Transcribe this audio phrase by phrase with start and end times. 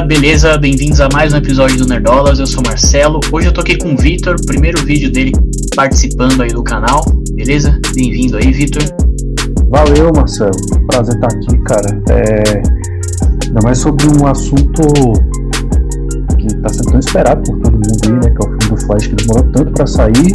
[0.00, 0.58] beleza?
[0.58, 2.38] Bem-vindos a mais um episódio do Nerdolas.
[2.38, 3.18] Eu sou Marcelo.
[3.32, 5.32] Hoje eu tô aqui com o Vitor, primeiro vídeo dele
[5.74, 7.80] participando aí do canal, beleza?
[7.94, 8.82] Bem-vindo aí, Vitor.
[9.68, 10.52] Valeu, Marcelo.
[10.88, 12.02] Prazer estar aqui, cara.
[12.10, 12.62] É...
[13.46, 14.82] Ainda mais sobre um assunto
[16.38, 18.20] que tá sendo tão esperado por todo mundo aí, né?
[18.20, 20.32] Que é o filme do Flash que demorou tanto pra sair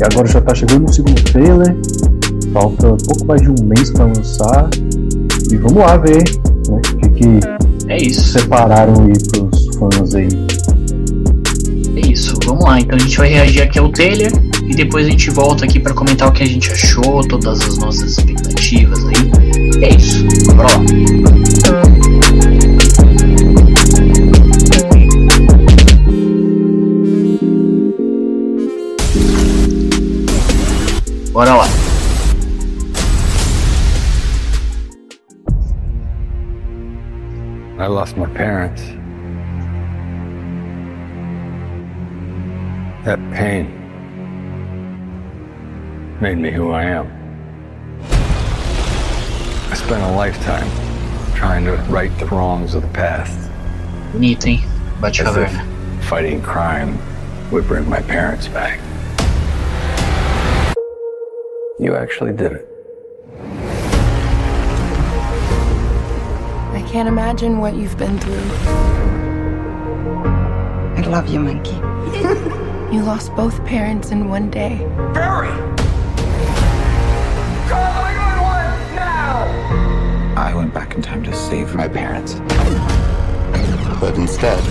[0.00, 1.76] e agora já tá chegando no segundo trailer.
[2.52, 4.70] Falta pouco mais de um mês pra lançar.
[5.52, 6.22] E vamos lá ver
[6.70, 6.80] né?
[6.80, 10.28] o que, que É isso, separaram aí pros fãs aí.
[11.96, 12.34] é isso.
[12.44, 14.32] Vamos lá, então a gente vai reagir aqui ao trailer
[14.66, 17.78] e depois a gente volta aqui pra comentar o que a gente achou, todas as
[17.78, 19.84] nossas expectativas aí.
[19.84, 21.06] É isso, bora lá.
[31.32, 31.85] Bora lá.
[37.86, 38.82] I lost my parents.
[43.04, 43.70] That pain
[46.20, 47.06] made me who I am.
[49.70, 50.68] I spent a lifetime
[51.36, 53.48] trying to right the wrongs of the past.
[54.12, 54.68] Bonito, hein?
[55.00, 56.98] Bate As fighting crime
[57.52, 58.80] would bring my parents back.
[61.78, 62.75] You actually did it.
[66.86, 68.50] Can't imagine what you've been through.
[70.96, 71.76] I love you, Monkey.
[72.86, 74.78] You lost both parents in one day.
[75.12, 75.48] Barry!
[77.68, 80.34] Call 911 now!
[80.36, 82.34] I went back in time to save my parents.
[84.00, 84.62] But instead,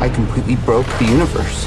[0.00, 1.66] I completely broke the universe.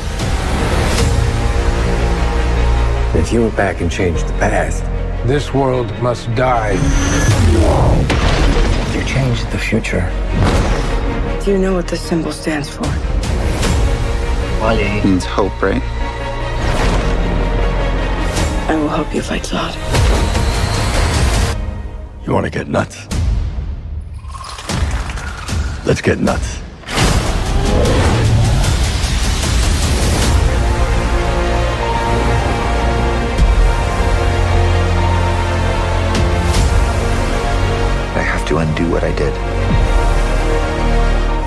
[3.14, 4.82] If you went back and changed the past,
[5.28, 6.76] This world must die.
[9.04, 10.10] You changed the future.
[11.44, 12.86] Do you know what this symbol stands for?
[14.62, 15.04] Olha aí.
[15.04, 15.82] Means hope, right?
[18.70, 19.76] I will help you fight Zod.
[22.26, 23.08] You want to get nuts?
[25.86, 26.63] Let's get nuts.
[38.54, 39.34] To undo what I did.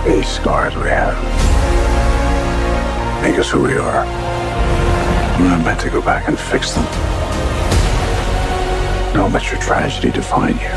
[0.07, 1.15] These scars we have
[3.23, 4.05] make us who we are.
[5.39, 6.85] We're not meant to go back and fix them.
[9.15, 10.73] Don't let your tragedy define you.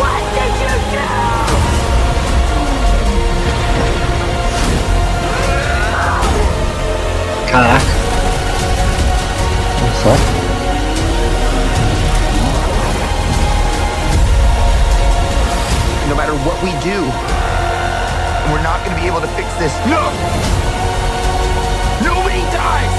[0.00, 1.06] What did you do?
[7.50, 7.90] Caraca.
[9.82, 10.29] Olha só.
[16.10, 17.02] No matter what we do,
[18.52, 19.72] we're not going to be able to fix this.
[19.86, 20.10] No!
[22.02, 22.96] Nobody dies!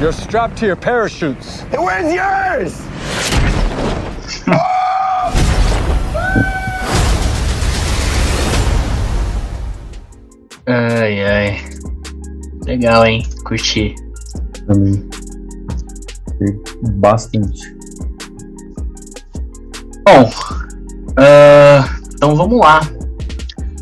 [0.00, 1.62] You're strapped to your parachutes.
[1.70, 2.82] Where's yours?
[10.66, 11.64] Ai, ai.
[12.64, 13.22] Legal, hein?
[13.44, 13.94] Curti.
[14.66, 15.08] Também.
[16.96, 17.74] Bastante.
[20.04, 20.30] Bom,
[21.16, 22.80] ah, então vamos lá.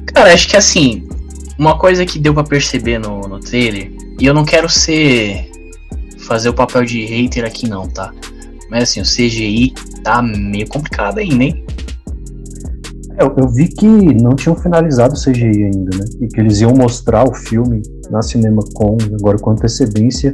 [0.06, 1.08] Cara, acho que assim,
[1.58, 5.50] uma coisa que deu pra perceber no, no trailer, e eu não quero ser.
[6.18, 8.12] fazer o papel de hater aqui não, tá?
[8.70, 11.64] Mas assim, o CGI tá meio complicado ainda, hein?
[13.18, 16.04] Eu, eu vi que não tinham finalizado o CGI ainda, né?
[16.20, 20.32] E que eles iam mostrar o filme na CinemaCon agora com antecedência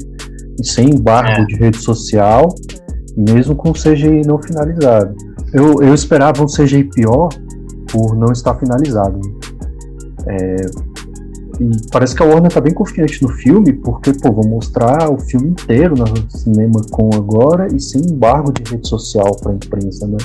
[0.61, 1.45] e sem embargo É.
[1.45, 2.55] de rede social,
[3.17, 5.15] mesmo com o CGI não finalizado.
[5.53, 7.29] Eu, eu esperava um CGI pior
[7.91, 9.21] por não estar finalizado.
[10.27, 10.57] É,
[11.61, 15.19] e parece que a Warner tá bem confiante no filme, porque, pô, vão mostrar o
[15.19, 20.19] filme inteiro na CinemaCon agora e sem embargo de rede social pra imprensa, né?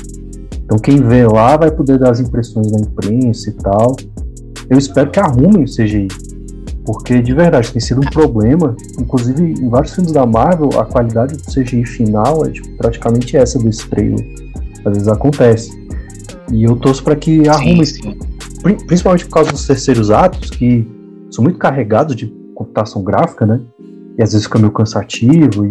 [0.65, 3.95] Então quem vê lá vai poder dar as impressões da imprensa e tal.
[4.69, 6.07] Eu espero que arrumem o CGI.
[6.85, 8.75] Porque de verdade tem sido um problema.
[8.99, 13.57] Inclusive, em vários filmes da Marvel, a qualidade do CGI final é tipo, praticamente essa
[13.59, 14.25] desse trailer.
[14.85, 15.71] Às vezes acontece.
[16.51, 18.17] E eu torço para que arrumem, sim.
[18.61, 20.85] pri- principalmente por causa dos terceiros atos, que
[21.31, 23.61] são muito carregados de computação gráfica, né?
[24.17, 25.69] E às vezes fica meio cansativo, e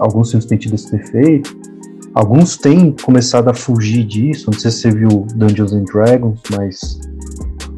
[0.00, 1.54] alguns filmes têm tido esse defeito.
[2.14, 4.48] Alguns têm começado a fugir disso.
[4.52, 7.00] Não sei se você viu Dungeons and Dragons, mas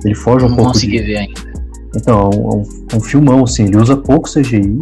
[0.05, 0.73] ele foge um não pouco.
[0.73, 1.41] consegui de- ver ainda.
[1.97, 2.63] Então, é um,
[2.93, 4.79] é um filmão, assim, ele usa pouco CGI,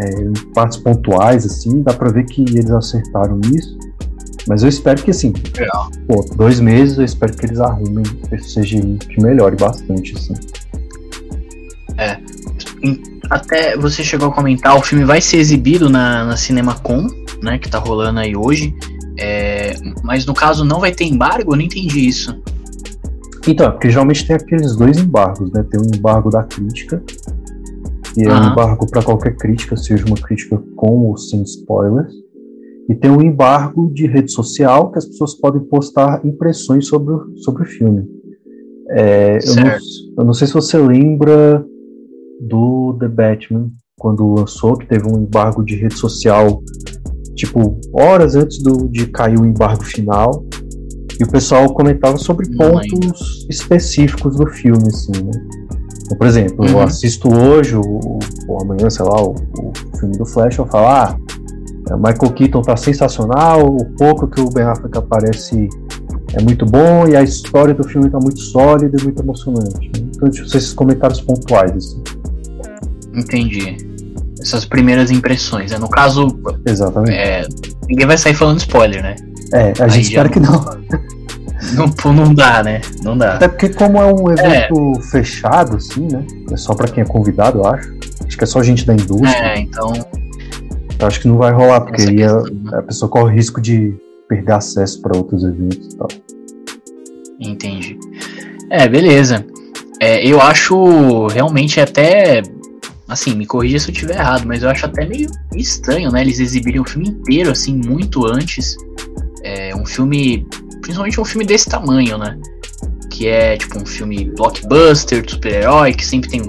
[0.00, 3.78] é, em partes pontuais, assim, dá pra ver que eles acertaram isso.
[4.48, 5.32] Mas eu espero que, assim,
[6.08, 10.34] pô, dois meses, eu espero que eles arrumem esse CGI que melhore bastante, assim.
[13.30, 17.06] Até você chegou a comentar, o filme vai ser exibido na, na CinemaCon,
[17.44, 17.58] né?
[17.58, 18.74] Que tá rolando aí hoje.
[19.18, 21.52] É, mas no caso não vai ter embargo?
[21.52, 22.36] Eu não entendi isso.
[23.46, 25.64] Então, é porque geralmente tem aqueles dois embargos, né?
[25.70, 27.02] Tem o embargo da crítica,
[28.14, 28.52] que é um Aham.
[28.52, 32.12] embargo para qualquer crítica, seja uma crítica com ou sem spoilers.
[32.88, 37.36] E tem o embargo de rede social, que as pessoas podem postar impressões sobre o,
[37.36, 38.06] sobre o filme.
[38.90, 39.72] É, eu, não,
[40.18, 41.64] eu não sei se você lembra
[42.40, 46.62] do The Batman, quando lançou, que teve um embargo de rede social,
[47.34, 50.44] tipo, horas antes do, de cair o embargo final.
[51.18, 55.30] E o pessoal comentava sobre Não pontos específicos do filme, assim, né?
[56.04, 56.82] Então, por exemplo, eu Uhum.
[56.82, 61.16] assisto hoje, ou, ou amanhã, sei lá, o, o filme do Flash, eu falo, ah,
[61.90, 65.68] é, Michael Keaton tá sensacional, o pouco que o Ben Affleck aparece
[66.34, 69.92] é muito bom, e a história do filme tá muito sólida e muito emocionante.
[69.96, 72.02] Então, tipo, esses comentários pontuais, assim.
[73.14, 73.76] Entendi.
[74.44, 75.70] Essas primeiras impressões.
[75.70, 75.78] Né?
[75.78, 76.28] No caso,
[76.66, 77.16] Exatamente.
[77.16, 77.46] é,
[77.88, 79.16] ninguém vai sair falando spoiler, né?
[79.54, 80.64] É, a Aí gente espera que não.
[81.72, 82.82] Não, não dá, né?
[83.02, 83.36] Não dá.
[83.36, 86.22] Até porque como é um evento fechado, assim, né?
[86.52, 87.90] É só pra quem é convidado, eu acho.
[88.26, 89.54] Acho que é só gente da indústria.
[89.54, 89.90] É, então.
[90.98, 92.50] Eu acho que não vai rolar, porque aí a, né?
[92.74, 93.96] a pessoa corre o risco de
[94.28, 96.08] perder acesso pra outros eventos e tal.
[97.40, 97.98] Entendi.
[98.70, 99.44] É, beleza.
[100.00, 102.42] É, eu acho realmente até.
[103.14, 106.20] Assim, me corrija se eu estiver errado, mas eu acho até meio estranho, né?
[106.20, 108.76] Eles exibirem o filme inteiro, assim, muito antes.
[109.44, 110.44] É um filme.
[110.80, 112.36] Principalmente um filme desse tamanho, né?
[113.08, 116.42] Que é tipo um filme blockbuster, de super-herói, que sempre tem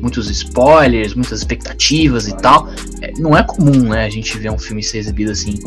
[0.00, 2.66] muitos spoilers, muitas expectativas e tal.
[3.02, 4.06] É, não é comum, né?
[4.06, 5.58] A gente ver um filme ser exibido assim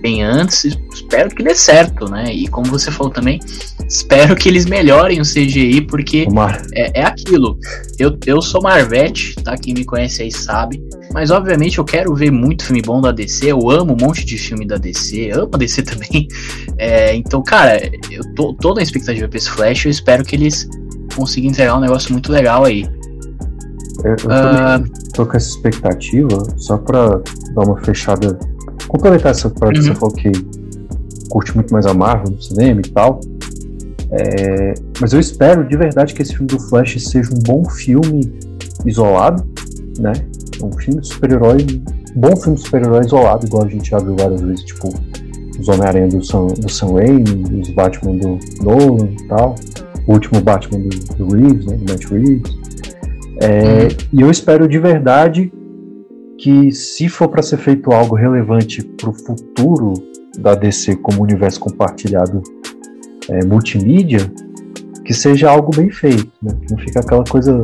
[0.00, 0.64] bem antes.
[0.92, 2.32] Espero que dê certo, né?
[2.32, 3.38] E como você falou também,
[3.88, 6.26] espero que eles melhorem o CGI, porque
[6.72, 7.58] é, é aquilo.
[7.98, 9.56] Eu, eu sou Marvete, tá?
[9.56, 10.82] Quem me conhece aí sabe.
[11.12, 13.46] Mas obviamente eu quero ver muito filme bom da DC.
[13.50, 15.30] Eu amo um monte de filme da DC.
[15.32, 16.28] Amo a DC também.
[16.76, 17.80] É, então, cara,
[18.10, 19.84] eu tô, tô na expectativa pra esse Flash.
[19.86, 20.68] Eu espero que eles
[21.16, 22.86] consigam entregar um negócio muito legal aí.
[24.04, 24.78] Eu, eu Ah.
[24.78, 27.08] também tô com essa expectativa, só pra
[27.54, 28.38] dar uma fechada.
[28.88, 29.74] Complementar essa que Uhum.
[29.82, 30.32] você falou que
[31.28, 33.20] curte muito mais a Marvel no cinema e tal.
[34.10, 38.38] É, mas eu espero de verdade que esse filme do Flash seja um bom filme
[38.86, 39.44] isolado,
[39.98, 40.12] né?
[40.62, 41.58] Um filme de super-herói,
[42.16, 44.88] um bom filme de super-herói isolado, igual a gente já viu várias vezes, tipo
[45.60, 49.56] os Homem-Aranha do Sam, do Sam Raimi, os Batman do Nolan e tal.
[50.06, 51.76] O último Batman do, do Reeves, né?
[51.76, 52.56] Do Matt Reeves.
[53.42, 55.52] É, E eu espero de verdade
[56.38, 59.94] que, se for para ser feito algo relevante para o futuro
[60.38, 62.42] da DC como universo compartilhado
[63.28, 64.30] é, multimídia,
[65.04, 66.52] que seja algo bem feito, né?
[66.60, 67.62] Que não fica aquela coisa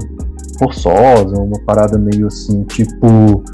[0.58, 3.44] forçosa, uma parada meio assim, tipo.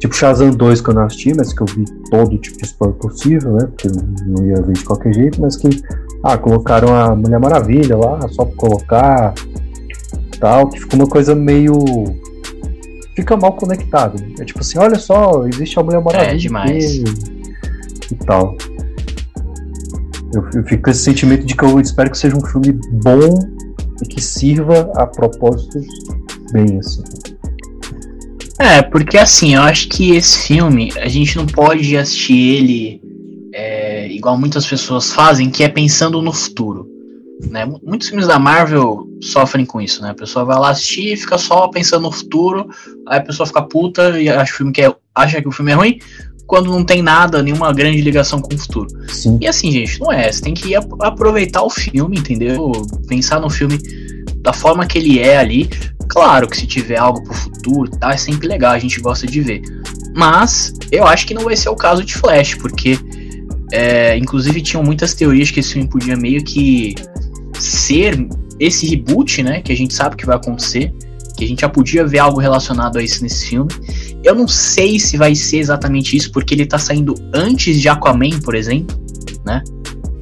[0.00, 2.98] Tipo Shazam 2 que eu não assisti, mas que eu vi todo tipo de spoiler
[2.98, 3.66] possível, né?
[3.66, 3.92] Porque eu
[4.26, 5.68] não ia ver de qualquer jeito, mas que.
[6.22, 9.34] Ah, colocaram a Mulher Maravilha lá, só pra colocar
[10.38, 11.72] tal, que ficou uma coisa meio.
[13.14, 14.22] Fica mal conectado.
[14.38, 16.36] É tipo assim, olha só, existe a Mulher Maravilha.
[16.36, 16.96] demais.
[16.96, 17.04] E,
[18.10, 18.56] e tal.
[20.34, 23.38] Eu, eu fico com esse sentimento de que eu espero que seja um filme bom
[24.02, 25.86] e que sirva a propósitos
[26.52, 27.02] bem, assim.
[28.58, 33.00] É, porque assim, eu acho que esse filme, a gente não pode assistir ele
[33.52, 36.93] é, igual muitas pessoas fazem, que é pensando no futuro.
[37.50, 37.64] Né?
[37.64, 40.10] Mu- Muitos filmes da Marvel sofrem com isso, né?
[40.10, 42.68] A pessoa vai lá assistir e fica só pensando no futuro,
[43.08, 45.72] aí a pessoa fica puta e acha, o filme que é, acha que o filme
[45.72, 45.98] é ruim,
[46.46, 48.88] quando não tem nada, nenhuma grande ligação com o futuro.
[49.08, 49.38] Sim.
[49.40, 50.30] E assim, gente, não é.
[50.30, 52.70] Você tem que ap- aproveitar o filme, entendeu?
[53.08, 53.78] Pensar no filme
[54.42, 55.68] da forma que ele é ali.
[56.08, 59.40] Claro que se tiver algo pro futuro, tá, é sempre legal, a gente gosta de
[59.40, 59.62] ver.
[60.14, 62.98] Mas eu acho que não vai ser o caso de Flash, porque
[63.72, 66.94] é, inclusive tinham muitas teorias que esse filme podia meio que
[67.62, 68.26] ser
[68.58, 69.60] esse reboot, né?
[69.60, 70.92] Que a gente sabe que vai acontecer.
[71.36, 73.70] Que a gente já podia ver algo relacionado a isso nesse filme.
[74.22, 78.38] Eu não sei se vai ser exatamente isso, porque ele tá saindo antes de Aquaman,
[78.44, 78.96] por exemplo,
[79.44, 79.62] né?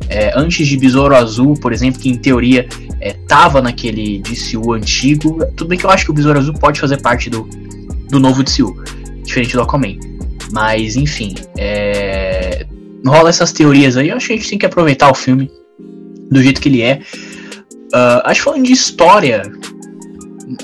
[0.09, 2.67] É, antes de Besouro Azul, por exemplo, que em teoria
[3.01, 5.45] é, tava naquele DCU antigo.
[5.57, 7.49] Tudo bem que eu acho que o Besouro Azul pode fazer parte do,
[8.09, 8.83] do novo DCU,
[9.25, 9.99] diferente do Aquaman.
[10.51, 12.67] Mas, enfim, é,
[13.07, 15.51] rola essas teorias aí, eu acho que a gente tem que aproveitar o filme
[16.33, 17.01] do jeito que ele é.
[17.95, 19.43] Uh, acho que falando de história,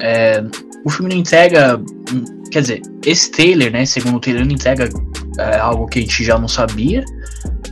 [0.01, 0.43] é,
[0.85, 1.81] o filme não entrega.
[2.51, 3.85] Quer dizer, esse trailer, né?
[3.85, 4.89] Segundo o trailer, não entrega
[5.39, 7.05] é, algo que a gente já não sabia.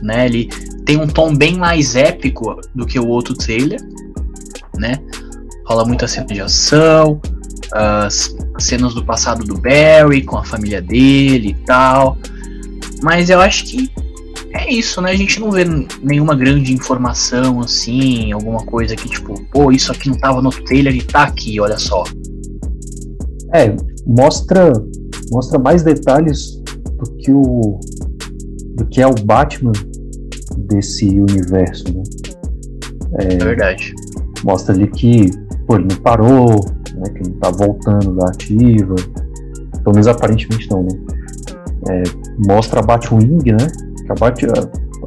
[0.01, 0.27] Né?
[0.27, 0.45] Ele
[0.85, 3.79] tem um tom bem mais épico do que o outro trailer.
[4.77, 4.99] Né?
[5.65, 7.19] Rola muita cena de ação,
[7.73, 12.17] as cenas do passado do Barry com a família dele e tal.
[13.01, 13.89] Mas eu acho que
[14.57, 15.11] é isso, né?
[15.11, 15.65] A gente não vê
[16.01, 20.95] nenhuma grande informação assim, alguma coisa que tipo, pô, isso aqui não tava no trailer
[20.95, 22.03] e tá aqui, olha só.
[23.53, 24.71] É, mostra
[25.31, 26.61] mostra mais detalhes
[26.97, 27.79] do que o
[28.75, 29.71] do que é o Batman
[30.57, 32.03] desse universo, né?
[33.19, 33.93] É, é verdade.
[34.43, 35.31] Mostra ali que
[35.65, 37.09] pô, ele não parou, né?
[37.15, 38.95] Que ele tá voltando da ativa.
[39.83, 40.89] Pelo menos aparentemente não, né?
[41.89, 42.03] É,
[42.45, 43.86] mostra a Batwing, né?
[44.07, 44.41] Que a Bat,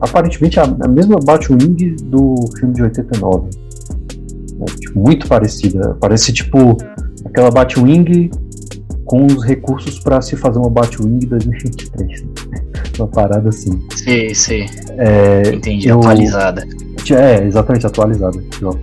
[0.00, 3.48] aparentemente a, a mesma Batwing do filme de 89.
[4.58, 4.66] Né?
[4.78, 5.96] Tipo, muito parecida.
[6.00, 6.76] Parece tipo
[7.24, 8.30] aquela Batwing
[9.06, 12.24] com os recursos para se fazer uma Batwing 2023.
[12.98, 13.82] uma parada assim.
[13.96, 14.66] Sim, sim.
[14.98, 16.66] É, Entendi, eu, atualizada.
[17.10, 18.38] É, exatamente, atualizada.
[18.60, 18.78] Eu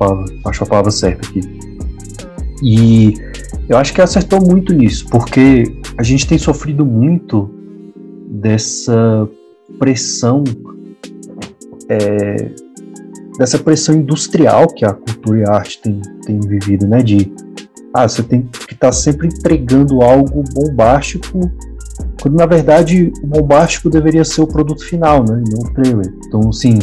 [0.45, 1.41] acho a palavra certa aqui.
[2.63, 3.13] E
[3.69, 5.63] eu acho que acertou muito nisso, porque
[5.97, 7.50] a gente tem sofrido muito
[8.29, 9.29] dessa
[9.77, 10.43] pressão
[11.89, 12.51] é,
[13.38, 17.01] dessa pressão industrial que a cultura e a arte tem, tem vivido, né?
[17.01, 17.31] De
[17.93, 21.51] ah, você tem que estar tá sempre entregando algo bombástico,
[22.21, 25.41] quando na verdade o bombástico deveria ser o produto final, né?
[25.45, 26.13] E não o trailer.
[26.27, 26.79] Então, assim,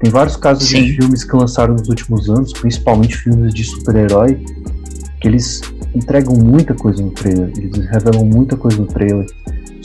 [0.00, 0.82] tem vários casos Sim.
[0.82, 4.44] de filmes que lançaram nos últimos anos, principalmente filmes de super-herói,
[5.20, 5.60] que eles
[5.94, 9.26] entregam muita coisa no trailer, eles revelam muita coisa no trailer.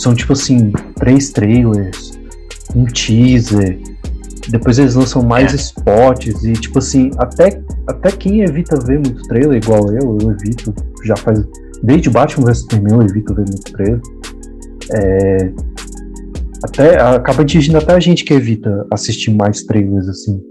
[0.02, 2.20] São tipo assim, três trailers,
[2.76, 3.80] um teaser,
[4.50, 5.58] depois eles lançam mais é.
[5.58, 10.74] spots e tipo assim, até, até quem evita ver muito trailer, igual eu, eu evito,
[11.06, 11.46] já faz.
[11.84, 14.02] Desde Batman vs Superman eu evito ver muito trailer.
[14.92, 15.52] É,
[16.64, 20.42] até acaba atingindo até a gente que evita assistir mais trailers assim.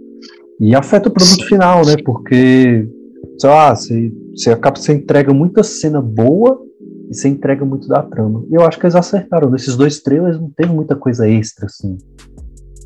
[0.60, 1.48] E afeta o produto Sim.
[1.48, 1.96] final, né?
[2.04, 2.88] Porque,
[3.36, 6.69] sei lá, você, você acaba você entrega muita cena boa
[7.10, 8.44] e você entrega muito da trama.
[8.48, 9.50] E eu acho que eles acertaram.
[9.50, 11.98] Nesses dois trailers não teve muita coisa extra, assim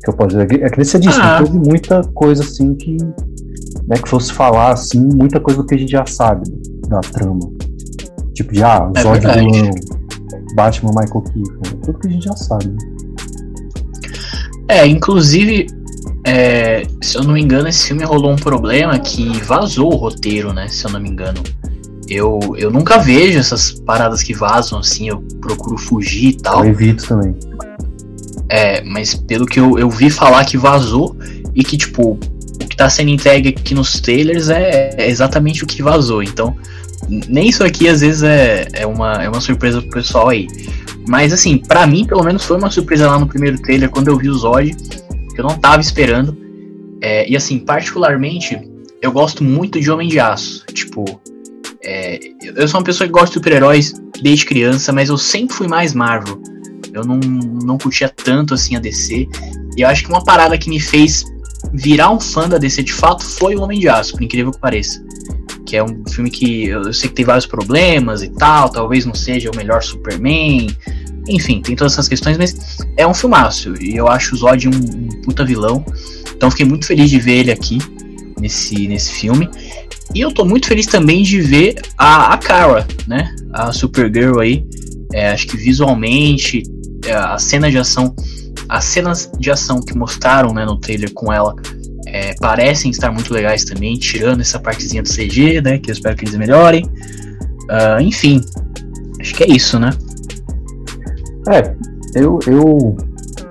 [0.05, 0.63] que eu posso dizer.
[0.63, 1.43] É que você disse, ah.
[1.43, 2.97] teve muita coisa assim que.
[3.87, 6.43] Né, que fosse falar assim, muita coisa do que a gente já sabe
[6.87, 7.39] da trama.
[8.33, 9.69] Tipo de ah, é Zod vilão,
[10.55, 12.75] Batman Michael Keaton, tudo que a gente já sabe.
[14.67, 15.67] É, inclusive,
[16.25, 20.51] é, se eu não me engano, esse filme rolou um problema que vazou o roteiro,
[20.51, 20.67] né?
[20.67, 21.43] Se eu não me engano.
[22.07, 26.63] Eu, eu nunca vejo essas paradas que vazam assim, eu procuro fugir e tal.
[26.63, 27.35] Eu evito também.
[28.49, 31.15] É, mas pelo que eu, eu vi falar que vazou
[31.55, 35.67] e que, tipo, o que tá sendo entregue aqui nos trailers é, é exatamente o
[35.67, 36.21] que vazou.
[36.21, 36.55] Então,
[37.09, 40.47] nem isso aqui às vezes é, é, uma, é uma surpresa pro pessoal aí.
[41.07, 44.17] Mas assim, para mim, pelo menos, foi uma surpresa lá no primeiro trailer quando eu
[44.17, 44.75] vi o Zod,
[45.33, 46.37] que eu não tava esperando.
[47.01, 48.59] É, e assim, particularmente,
[49.01, 50.65] eu gosto muito de Homem de Aço.
[50.73, 51.21] Tipo,
[51.85, 55.67] é, eu sou uma pessoa que gosta de super-heróis desde criança, mas eu sempre fui
[55.67, 56.41] mais Marvel.
[56.91, 59.27] Eu não, não curtia tanto assim a DC.
[59.77, 61.23] E eu acho que uma parada que me fez
[61.73, 64.59] virar um fã da DC de fato foi o Homem de Aço, por incrível que
[64.59, 65.03] pareça.
[65.65, 69.13] Que é um filme que eu sei que tem vários problemas e tal, talvez não
[69.13, 70.75] seja o melhor Superman.
[71.27, 73.75] Enfim, tem todas essas questões, mas é um filmaço.
[73.81, 75.85] E eu acho o Zod um, um puta vilão.
[76.35, 77.77] Então fiquei muito feliz de ver ele aqui
[78.39, 79.49] nesse, nesse filme.
[80.15, 83.35] E eu tô muito feliz também de ver a, a Kara, né?
[83.51, 84.65] A Supergirl aí.
[85.13, 86.63] É, acho que visualmente
[87.05, 88.15] é, a cena de ação,
[88.69, 91.53] as cenas de ação que mostraram né, no trailer com ela
[92.07, 95.79] é, parecem estar muito legais também, tirando essa partezinha do CG, né?
[95.79, 96.85] Que eu espero que eles melhorem.
[96.85, 98.41] Uh, enfim,
[99.19, 99.89] acho que é isso, né?
[101.49, 101.75] É,
[102.15, 102.95] eu, eu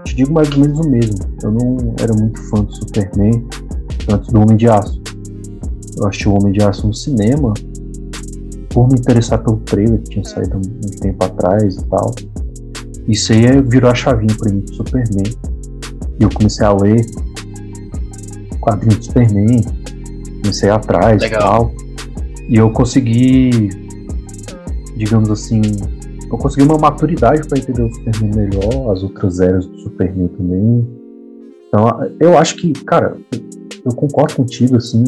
[0.04, 1.18] te digo mais ou menos o mesmo.
[1.42, 3.46] Eu não era muito fã do Superman
[4.08, 5.03] antes do Homem de Aço.
[5.98, 7.52] Eu assisti o Homem de Aço no cinema
[8.70, 12.14] por me interessar pelo trailer que tinha saído um tempo atrás e tal.
[13.06, 15.32] Isso aí é, virou a chavinha pra mim do Superman.
[16.18, 17.04] E eu comecei a ler
[18.60, 19.60] quadrinhos do Superman,
[20.42, 21.40] comecei atrás Legal.
[21.40, 21.74] e tal.
[22.48, 23.68] E eu consegui,
[24.96, 25.60] digamos assim,
[26.30, 30.88] eu consegui uma maturidade para entender o Superman melhor, as outras eras do Superman também.
[31.68, 31.88] Então,
[32.20, 33.16] eu acho que, cara,
[33.84, 35.04] eu concordo contigo, assim,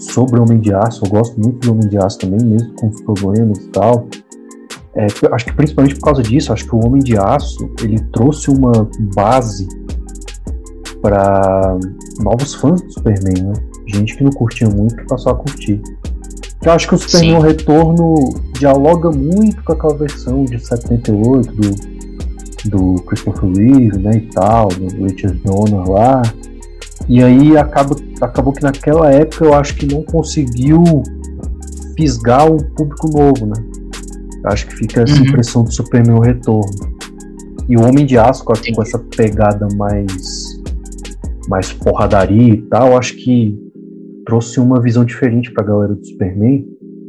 [0.00, 1.04] sobre o Homem de Aço.
[1.04, 4.08] Eu gosto muito do Homem de Aço também, mesmo com os problemas e tal.
[4.94, 8.50] É, acho que principalmente por causa disso, acho que o Homem de Aço ele trouxe
[8.50, 9.68] uma base
[11.00, 11.78] para
[12.20, 13.52] novos fãs do Superman, né?
[13.86, 15.80] Gente que não curtia muito passou a curtir.
[16.62, 17.46] Eu acho que o Superman Sim.
[17.46, 18.14] Retorno
[18.58, 21.70] dialoga muito com aquela versão de 78 do,
[22.68, 26.22] do Christopher Reeve, né, e tal, do Richard Donner lá.
[27.08, 30.82] E aí acaba, acabou que naquela época eu acho que não conseguiu
[31.96, 33.54] fisgar um público novo, né?
[34.44, 35.26] Eu acho que fica essa Uhum.
[35.26, 36.70] impressão do Superman o Retorno.
[37.68, 40.58] E o Homem de Aço, com, com essa pegada mais
[41.48, 43.58] mais porradaria e tal, acho que
[44.24, 46.62] trouxe uma visão diferente pra galera do Superman,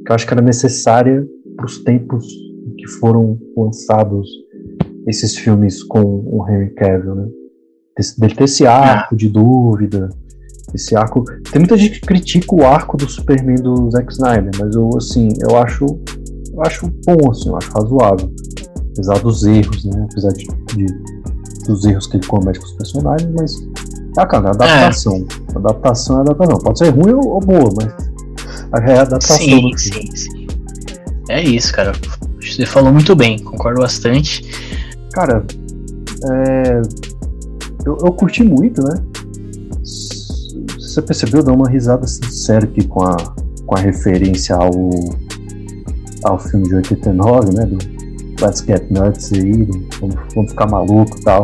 [0.03, 1.23] que eu acho que era necessária
[1.55, 2.25] pros tempos
[2.67, 4.27] em que foram lançados
[5.07, 7.27] esses filmes com o Henry Cavill, né?
[8.17, 10.09] Dele ter esse arco de dúvida,
[10.73, 11.23] esse arco.
[11.51, 15.29] Tem muita gente que critica o arco do Superman do Zack Snyder, mas eu assim,
[15.49, 15.85] eu acho,
[16.53, 18.31] eu acho bom, assim, eu acho razoável,
[18.93, 20.07] apesar dos erros, né?
[20.11, 21.11] Apesar de, de-
[21.67, 23.55] dos erros que ele comete com os personagens, mas
[24.17, 25.25] ah, cara, é adaptação.
[25.55, 26.59] Adaptação é adaptação.
[26.59, 29.37] Pode ser ruim ou, ou boa, mas é a adaptação.
[29.37, 29.77] Sim, filme.
[29.77, 30.47] sim, sim.
[31.29, 31.93] É isso, cara.
[32.41, 34.43] Você falou muito bem, concordo bastante.
[35.13, 35.45] Cara,
[36.29, 36.81] é,
[37.85, 38.95] eu, eu curti muito, né?
[40.79, 41.41] Você percebeu?
[41.43, 43.15] Dá uma risada sincera aqui com a,
[43.65, 44.71] com a referência ao,
[46.23, 47.65] ao filme de 89, né?
[47.65, 47.77] Do
[48.43, 51.43] Let's Get Nuts aí, do vamos, vamos ficar maluco e tal.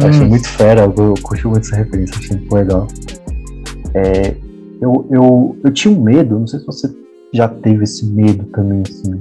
[0.00, 2.86] Eu achei Hum, muito fera, eu, eu curti muito essa referência, achei muito legal.
[3.94, 4.34] É,
[4.80, 6.90] eu, eu, eu tinha um medo, não sei se você
[7.32, 9.20] já teve esse medo também, assim.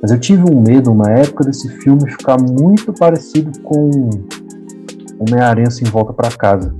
[0.00, 4.10] Mas eu tive um medo, uma época, desse filme ficar muito parecido com
[5.18, 6.74] Homem-Aranha Sem Volta pra Casa.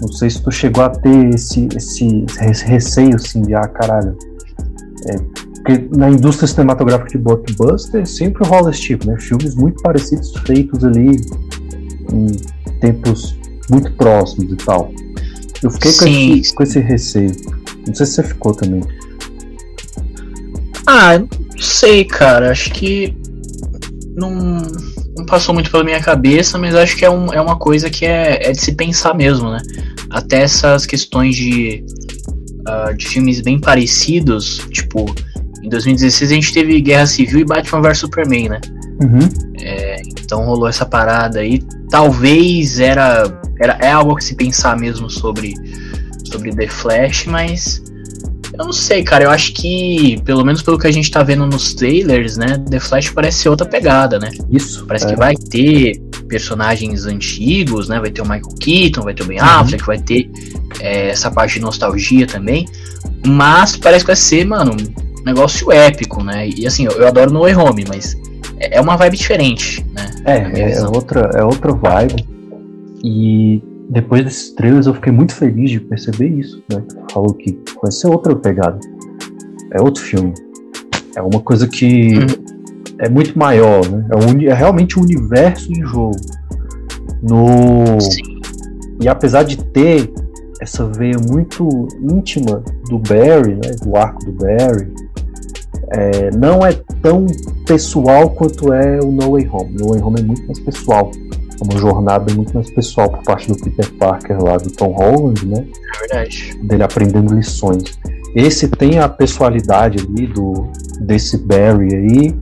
[0.00, 4.16] Não sei se tu chegou a ter esse, esse, esse receio, assim, de, ah, caralho.
[5.08, 5.16] É,
[5.56, 9.18] porque na indústria cinematográfica de blockbuster sempre rola esse tipo, né?
[9.20, 11.20] Filmes muito parecidos, feitos ali
[12.12, 12.26] em
[12.80, 13.38] tempos
[13.68, 14.92] muito próximos e tal.
[15.62, 17.32] Eu fiquei com esse, com esse receio.
[17.86, 18.82] Não sei se você ficou também.
[20.86, 22.50] Ah, não sei, cara.
[22.50, 23.14] Acho que
[24.16, 24.62] não,
[25.20, 28.04] não passou muito pela minha cabeça, mas acho que é, um, é uma coisa que
[28.04, 29.60] é, é de se pensar mesmo, né?
[30.10, 31.84] Até essas questões de,
[32.66, 35.06] ah, de filmes bem parecidos, tipo,
[35.62, 38.60] em 2016 a gente teve Guerra Civil e Batman vs Superman, né?
[39.00, 39.28] Uhum.
[40.30, 41.60] Então rolou essa parada aí.
[41.90, 43.24] Talvez era,
[43.60, 45.54] era é algo que se pensar mesmo sobre,
[46.24, 47.82] sobre The Flash, mas
[48.60, 49.24] eu não sei, cara.
[49.24, 52.62] Eu acho que, pelo menos pelo que a gente tá vendo nos trailers, né?
[52.68, 54.30] The Flash parece ser outra pegada, né?
[54.50, 54.84] Isso.
[54.86, 55.08] Parece é.
[55.10, 57.98] que vai ter personagens antigos, né?
[57.98, 59.46] Vai ter o Michael Keaton, vai ter o Ben Uhum.
[59.46, 60.30] Affleck, vai ter
[60.78, 62.68] é, essa parte de nostalgia também.
[63.26, 66.48] Mas parece que vai ser, mano, um negócio épico, né?
[66.48, 68.16] E assim, eu, eu adoro No Way Home, mas
[68.58, 70.10] é é uma vibe diferente, né?
[70.26, 72.28] É, é, outra, é outra vibe.
[73.02, 76.80] E depois desses trailers eu fiquei muito feliz de perceber isso, né?
[77.12, 78.78] Falou que vai ser outra pegada.
[79.72, 80.32] É outro filme.
[81.16, 82.26] É uma coisa que Uhum.
[83.00, 84.06] é muito maior, né?
[84.12, 86.16] É, um é realmente um universo em jogo.
[87.20, 88.00] No...
[88.00, 88.40] Sim.
[89.02, 90.08] E apesar de ter
[90.60, 93.74] essa veia muito íntima do Barry, né?
[93.82, 94.92] Do arco do Barry,
[95.92, 96.72] é, não é
[97.02, 97.26] tão
[97.66, 99.74] pessoal quanto é o No Way Home.
[99.76, 101.10] No Way Home é muito mais pessoal.
[101.60, 105.46] É uma jornada muito mais pessoal por parte do Peter Parker lá, do Tom Holland,
[105.46, 105.66] né?
[105.94, 106.58] É verdade.
[106.62, 107.82] Dele aprendendo lições.
[108.34, 110.68] Esse tem a pessoalidade ali do
[111.00, 112.40] desse Barry aí,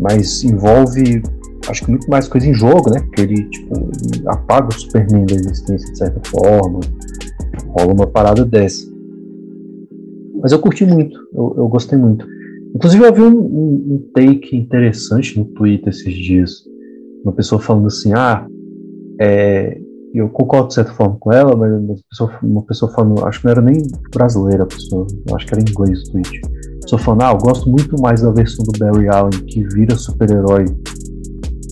[0.00, 1.22] mas envolve
[1.68, 3.00] acho que muito mais coisa em jogo, né?
[3.00, 6.80] Porque ele tipo ele apaga o Superman da existência de certa forma.
[7.68, 8.86] Rola uma parada dessa.
[10.40, 12.26] Mas eu curti muito, eu, eu gostei muito.
[12.74, 16.64] Inclusive eu vi um, um- um take interessante no Twitter esses dias.
[17.24, 18.46] Uma pessoa falando assim, ah,
[19.20, 19.78] é,
[20.14, 23.46] eu concordo de certa forma com ela, mas uma pessoa, uma pessoa falando, acho que
[23.46, 26.40] não era nem brasileira a pessoa, acho que era inglês o tweet.
[26.82, 30.66] Pessoa falando, ah, eu gosto muito mais da versão do Barry Allen que vira super-herói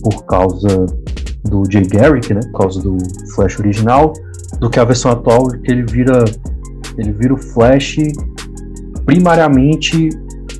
[0.03, 0.85] por causa
[1.45, 2.41] do Jay Garrick, né?
[2.51, 2.97] Por causa do
[3.35, 4.11] Flash original,
[4.59, 6.25] do que a versão atual que ele vira
[6.97, 7.97] ele vira o Flash
[9.05, 10.09] primariamente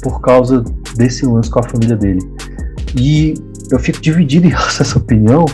[0.02, 0.64] por causa
[0.96, 2.22] desse lance com a família dele.
[2.96, 3.34] E
[3.72, 5.46] eu fico dividido em relação a essa opinião,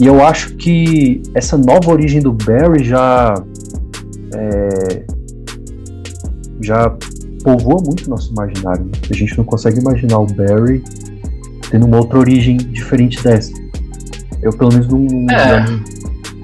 [0.00, 3.34] e eu acho que essa nova origem do Barry já
[4.34, 5.04] é,
[6.60, 6.94] já
[7.42, 8.88] povoa muito o nosso imaginário.
[9.10, 10.82] A gente não consegue imaginar o Barry
[11.70, 13.52] tendo uma outra origem diferente dessa.
[14.42, 15.48] Eu pelo menos não, não- É.
[15.66, 15.80] já, não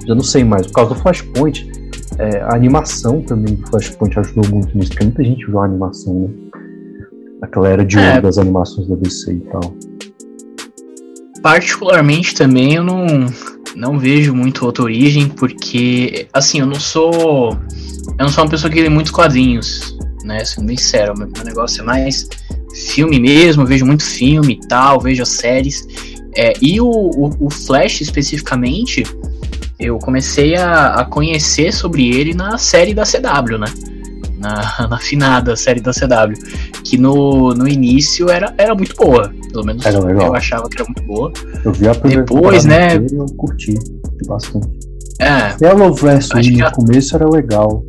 [0.07, 0.67] já não sei mais.
[0.67, 1.69] Por causa do Flashpoint,
[2.19, 6.13] é, a animação também do Flashpoint ajudou muito nisso, porque muita gente viu a animação,
[6.13, 6.29] né?
[7.41, 8.21] Aquela era de ouro É.
[8.21, 9.61] das animações da DC e tal.
[11.45, 13.05] Particularmente também eu não,
[13.75, 17.55] não vejo muito outra origem, porque, assim, eu não sou.
[18.17, 20.43] Eu não sou uma pessoa que lê muitos quadrinhos, né?
[20.43, 22.27] Sendo bem sério, meu, meu negócio é mais
[22.73, 25.87] filme mesmo, eu vejo muito filme e tal, vejo as séries.
[26.35, 29.03] É, e o, o, o, Flash especificamente,
[29.79, 33.67] eu comecei a, a, conhecer sobre ele na série da CW, né?
[34.45, 36.33] Na, na finada série da CW.
[36.83, 39.33] Que no, no início era, era muito boa.
[39.51, 41.31] Pelo menos eu achava que era muito boa.
[41.63, 42.95] Eu vi a primeira Depois, né?
[42.95, 43.75] Eu curti
[44.27, 44.67] bastante.
[45.19, 45.55] É.
[45.63, 47.83] Yellow Verso no começo era legal.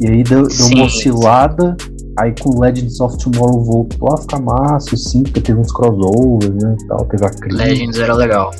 [0.00, 1.76] E aí deu, deu sim, uma oscilada.
[1.80, 6.62] Sim Aí com Legends of Tomorrow voltou a ficar massa, assim, porque teve uns crossovers,
[6.62, 7.56] né, e tal, teve a crise.
[7.56, 8.50] Legends era legal.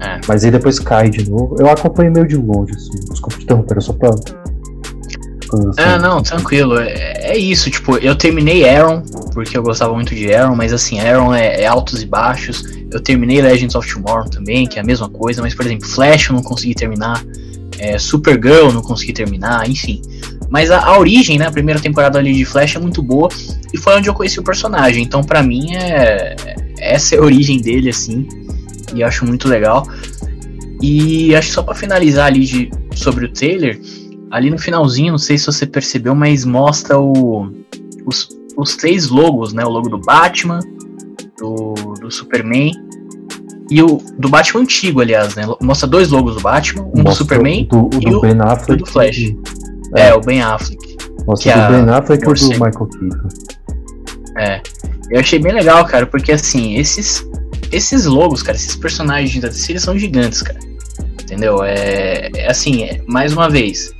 [0.00, 0.20] É.
[0.26, 1.54] Mas aí depois cai de novo.
[1.60, 4.10] Eu acompanhei meio de longe, assim, desculpa te interromper, só pra...
[5.76, 6.78] É, não, tranquilo.
[6.78, 11.00] É, é, isso, tipo, eu terminei Aaron, porque eu gostava muito de Aaron, mas assim,
[11.00, 12.64] Aaron é, é, altos e baixos.
[12.90, 16.28] Eu terminei Legends of Tomorrow também, que é a mesma coisa, mas por exemplo, Flash
[16.28, 17.24] eu não consegui terminar.
[17.78, 20.02] É, Supergirl eu não consegui terminar, enfim.
[20.50, 23.28] Mas a, a, origem, né, a primeira temporada ali de Flash é muito boa
[23.72, 25.02] e foi onde eu conheci o personagem.
[25.02, 26.34] Então, para mim, é
[26.80, 28.26] essa é a origem dele, assim,
[28.94, 29.86] e acho muito legal.
[30.82, 33.78] E acho que só para finalizar ali de, sobre o trailer,
[34.30, 37.50] ali no finalzinho, não sei se você percebeu, mas mostra o,
[38.06, 39.64] os, os três logos, né?
[39.64, 40.60] O logo do Batman,
[41.38, 42.72] do, do Superman
[43.70, 45.44] e o do Batman antigo, aliás, né?
[45.60, 48.82] Mostra dois logos do Batman, um mostra do Superman do, do, e o, ben Affleck
[48.82, 49.34] do Flash.
[49.96, 50.96] É, é, o Ben Affleck.
[51.26, 53.28] Nossa, do Ben Affleck e do Michael Keaton.
[54.38, 54.62] É.
[55.10, 57.24] Eu achei bem legal, cara, porque assim, esses
[57.72, 60.58] esses logos, cara, esses personagens da DC são gigantes, cara.
[61.22, 61.62] Entendeu?
[61.62, 63.92] É, é assim, é, mais uma vez,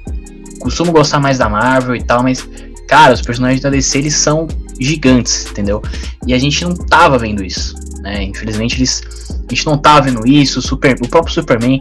[0.60, 2.48] costumo gostar mais da Marvel e tal, mas
[2.86, 4.46] cara, os personagens da DC eles são
[4.80, 5.82] gigantes, entendeu?
[6.26, 8.22] E a gente não tava vendo isso, né?
[8.22, 11.78] Infelizmente eles a gente não tava vendo isso, o, Super, o próprio Superman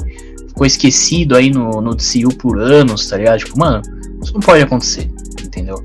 [0.48, 3.40] ficou esquecido aí no, no DCU por anos, tá ligado?
[3.40, 3.82] Tipo, mano,
[4.24, 5.10] isso não pode acontecer,
[5.44, 5.76] entendeu?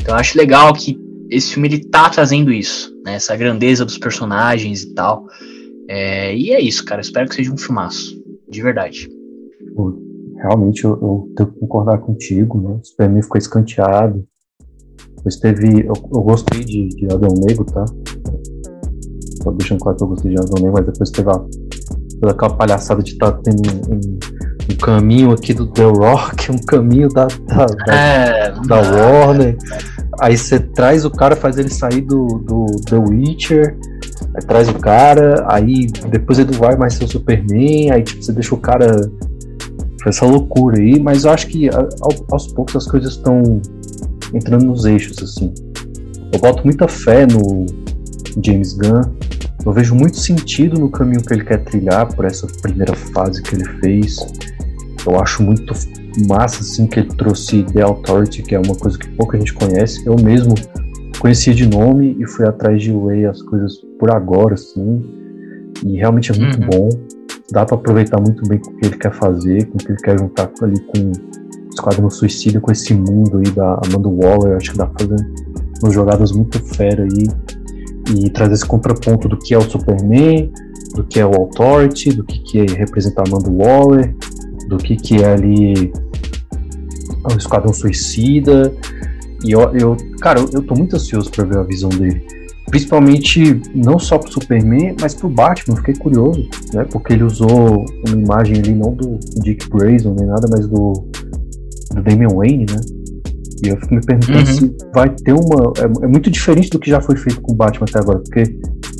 [0.00, 0.98] Então eu acho legal que
[1.30, 3.14] esse filme ele tá trazendo isso, né?
[3.14, 5.26] Essa grandeza dos personagens e tal.
[5.88, 7.00] É, e é isso, cara.
[7.00, 8.22] Espero que seja um filmaço.
[8.48, 9.08] De verdade.
[10.46, 12.78] Realmente, eu, eu tenho que concordar contigo, né?
[12.80, 14.24] O Superman ficou escanteado.
[15.16, 15.80] Depois teve.
[15.80, 17.84] Eu, eu gostei de, de Adão Negro, tá?
[19.42, 21.38] Só deixando claro que eu gostei de Adão Negro, mas depois teve a,
[22.20, 24.18] toda aquela palhaçada de estar tá tendo um, um
[24.70, 29.56] um caminho aqui do The Rock, um caminho da, da, da, é, da Warner.
[30.20, 33.76] Aí você traz o cara, faz ele sair do, do The Witcher,
[34.34, 38.32] aí traz o cara, aí depois ele vai mais ser o Superman, aí tipo, você
[38.32, 39.10] deixa o cara.
[40.06, 41.68] Essa loucura aí, mas eu acho que
[42.30, 43.60] aos poucos as coisas estão
[44.34, 45.52] entrando nos eixos, assim.
[46.32, 47.66] Eu boto muita fé no
[48.44, 49.02] James Gunn,
[49.64, 53.54] eu vejo muito sentido no caminho que ele quer trilhar por essa primeira fase que
[53.54, 54.16] ele fez.
[55.06, 55.72] Eu acho muito
[56.28, 60.06] massa assim que ele trouxe The Authority, que é uma coisa que pouca gente conhece.
[60.06, 60.54] Eu mesmo
[61.18, 65.02] conhecia de nome e fui atrás de ler as coisas por agora, assim.
[65.84, 66.68] E realmente é muito uhum.
[66.68, 66.88] bom.
[67.50, 70.00] Dá para aproveitar muito bem com o que ele quer fazer, com o que ele
[70.00, 71.12] quer juntar ali com
[71.70, 74.56] Esquadrão Suicida, com esse mundo aí da Amanda Waller.
[74.56, 75.26] Acho que dá pra fazer
[75.82, 77.28] umas jogadas muito fera aí.
[78.16, 80.52] E trazer esse contraponto do que é o Superman,
[80.94, 84.14] do que é o Authority, do que, que é representar Amanda Waller,
[84.68, 85.92] do que, que é ali
[87.24, 88.72] o Esquadrão Suicida.
[89.44, 92.24] E eu, eu cara, eu, eu tô muito ansioso para ver a visão dele.
[92.70, 95.76] Principalmente não só pro Superman, mas pro Batman.
[95.76, 96.84] Fiquei curioso, né?
[96.90, 100.92] Porque ele usou uma imagem ali não do Dick Grayson nem nada, mas do,
[101.94, 102.80] do Damian Wayne, né?
[103.64, 104.46] E eu fico me perguntando uhum.
[104.46, 105.72] se vai ter uma.
[105.78, 108.42] É, é, muito diferente do que já foi feito com o Batman até agora, porque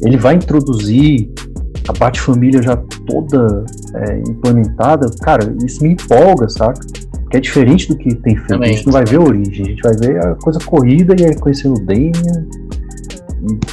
[0.02, 1.30] ele vai introduzir
[1.88, 6.80] a Bat-família já toda é, implementada, cara, isso me empolga, saca?
[7.30, 8.48] Que é diferente do que tem feito.
[8.48, 8.70] Também.
[8.70, 11.24] A gente não vai ver a origem, a gente vai ver a coisa corrida e
[11.26, 12.46] aí conhecendo o Damian,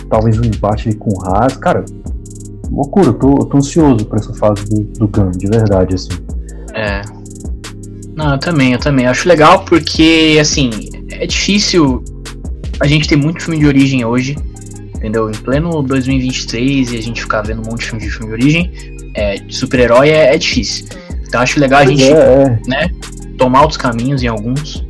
[0.10, 1.58] talvez um embate ali com o Haas.
[1.58, 1.86] Cara,
[2.70, 6.10] loucura, eu tô, eu tô ansioso pra essa fase do, do Gun, de verdade, assim.
[6.74, 7.02] É.
[8.16, 9.08] Não, eu também, eu também.
[9.08, 10.70] Acho legal porque, assim,
[11.12, 12.04] é difícil
[12.80, 14.36] a gente ter muito filme de origem hoje
[15.02, 15.30] entendeu?
[15.30, 18.34] Em pleno 2023 e a gente ficar vendo um monte de filme de filme de
[18.34, 18.72] origem,
[19.16, 20.88] é, de super-herói é, é, difícil.
[21.28, 22.60] Então acho legal a gente, é, é.
[22.68, 22.90] né,
[23.38, 24.86] tomar outros caminhos em alguns.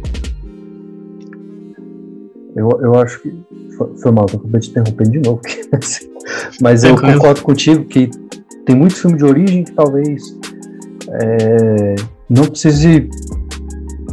[2.55, 3.33] Eu, eu acho que
[4.01, 5.41] foi, mal, eu acabei te interrompendo de novo.
[6.61, 8.09] Mas eu concordo contigo que
[8.65, 10.37] tem muito filme de origem que talvez
[11.09, 11.95] é,
[12.29, 13.09] não precise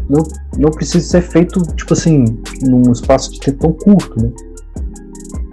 [0.08, 0.22] não,
[0.56, 2.24] não precise ser feito, tipo assim,
[2.62, 4.32] num espaço de tempo tão curto, né?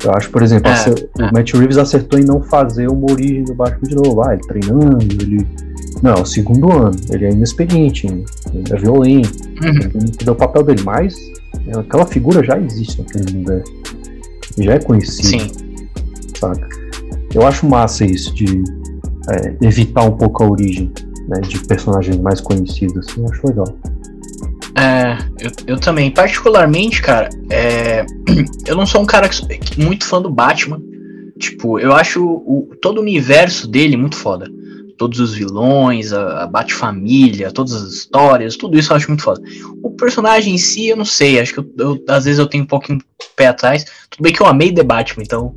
[0.04, 1.32] Eu acho, por exemplo, é, o é.
[1.32, 4.21] Matt Reeves acertou em não fazer uma origem do Batman de novo.
[4.21, 5.47] Ah, ele treinando, ele
[6.01, 6.95] Não, é o segundo ano.
[7.10, 8.23] Ele é inexperiente, ainda,
[8.54, 9.47] ele é violento.
[9.62, 9.69] Uhum.
[9.69, 11.15] Ele não entendeu o papel dele, mas
[11.67, 13.73] é, aquela figura já existe naquele universo.
[14.58, 15.51] Já é conhecido, Sim.
[16.38, 16.67] saca?
[17.34, 18.63] Eu acho massa isso de
[19.29, 20.91] é, evitar um pouco a origem
[21.27, 23.08] né, de personagens mais conhecidos.
[23.08, 23.79] Assim, eu acho legal.
[24.77, 26.12] É, eu, eu também.
[26.12, 28.05] Particularmente, cara, é,
[28.67, 30.81] eu não sou um cara que muito fã do Batman.
[31.38, 34.49] Tipo, eu acho o, todo o universo dele muito foda.
[34.97, 39.41] Todos os vilões, a, a Bat-família, todas as histórias, tudo isso eu acho muito foda.
[39.84, 42.63] O personagem em si, eu não sei, acho que eu, eu- às vezes eu tenho
[42.63, 42.99] um pouquinho
[43.36, 43.86] pé atrás.
[44.10, 45.53] Tudo bem que eu amei The Batman, então.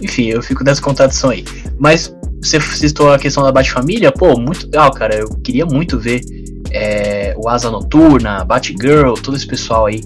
[0.00, 1.44] Enfim, eu fico nessa contradição aí.
[1.78, 5.14] Mas você citou a questão da Bat-família, pô, muito legal, cara.
[5.16, 6.20] Eu queria muito ver
[6.70, 10.00] é, o Asa Noturna, Batgirl, todo esse pessoal aí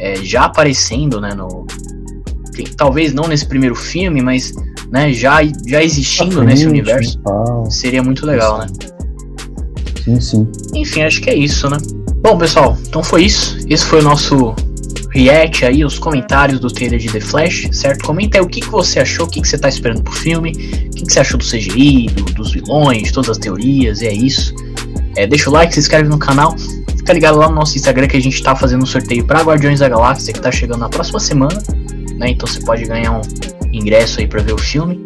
[0.00, 1.66] é, já aparecendo, né, no...
[2.76, 4.52] Talvez não nesse primeiro filme, mas
[4.90, 7.18] né, já, já existindo nesse universo,
[7.70, 8.66] seria muito legal, né?
[10.04, 10.48] Sim, sim.
[10.74, 11.76] Enfim, acho que é isso, né?
[12.22, 13.58] Bom, pessoal, então foi isso.
[13.68, 14.54] Esse foi o nosso
[15.10, 18.04] react aí, os comentários do trailer de The Flash, certo?
[18.04, 20.50] Comenta aí o que, que você achou, o que, que você tá esperando pro filme,
[20.52, 24.12] o que, que você achou do CGI, do- dos vilões, todas as teorias, e é
[24.12, 24.54] isso.
[25.16, 26.54] É, deixa o like, se inscreve no canal,
[26.96, 29.80] fica ligado lá no nosso Instagram que a gente tá fazendo um sorteio pra Guardiões
[29.80, 31.60] da Galáxia que tá chegando na próxima semana,
[32.16, 32.30] né?
[32.30, 33.20] Então você pode ganhar um
[33.72, 34.98] ingresso aí pra ver o filme.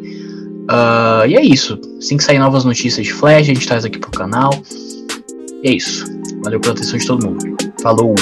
[0.68, 1.78] Ah, e é isso.
[1.98, 4.52] Assim que sair novas notícias de Flash, a gente traz aqui pro canal.
[5.62, 6.04] E é isso.
[6.42, 7.56] Valeu pela atenção de todo mundo.
[7.82, 8.14] Falou!